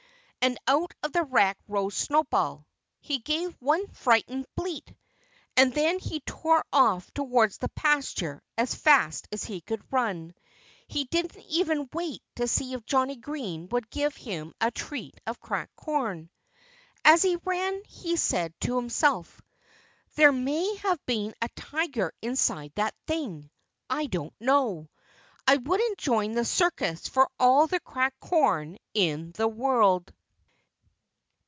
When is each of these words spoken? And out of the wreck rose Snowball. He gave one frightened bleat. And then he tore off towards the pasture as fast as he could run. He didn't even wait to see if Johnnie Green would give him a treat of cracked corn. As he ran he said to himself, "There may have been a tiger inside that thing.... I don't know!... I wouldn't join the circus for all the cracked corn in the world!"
And 0.43 0.57
out 0.67 0.91
of 1.03 1.11
the 1.13 1.21
wreck 1.23 1.55
rose 1.67 1.93
Snowball. 1.95 2.65
He 2.99 3.19
gave 3.19 3.53
one 3.59 3.85
frightened 3.91 4.47
bleat. 4.55 4.91
And 5.55 5.71
then 5.71 5.99
he 5.99 6.21
tore 6.21 6.65
off 6.73 7.11
towards 7.13 7.59
the 7.59 7.69
pasture 7.69 8.41
as 8.57 8.73
fast 8.73 9.27
as 9.31 9.43
he 9.43 9.61
could 9.61 9.83
run. 9.93 10.33
He 10.87 11.03
didn't 11.03 11.37
even 11.47 11.87
wait 11.93 12.23
to 12.37 12.47
see 12.47 12.73
if 12.73 12.87
Johnnie 12.87 13.17
Green 13.17 13.69
would 13.69 13.87
give 13.91 14.15
him 14.15 14.55
a 14.59 14.71
treat 14.71 15.15
of 15.27 15.39
cracked 15.39 15.75
corn. 15.75 16.31
As 17.05 17.21
he 17.21 17.35
ran 17.45 17.79
he 17.85 18.15
said 18.15 18.51
to 18.61 18.77
himself, 18.77 19.43
"There 20.15 20.31
may 20.31 20.75
have 20.77 21.05
been 21.05 21.35
a 21.39 21.49
tiger 21.49 22.15
inside 22.19 22.71
that 22.77 22.95
thing.... 23.05 23.51
I 23.91 24.07
don't 24.07 24.33
know!... 24.39 24.89
I 25.45 25.57
wouldn't 25.57 25.99
join 25.99 26.31
the 26.31 26.45
circus 26.45 27.07
for 27.07 27.29
all 27.39 27.67
the 27.67 27.79
cracked 27.81 28.19
corn 28.19 28.79
in 28.95 29.33
the 29.35 29.47
world!" 29.47 30.11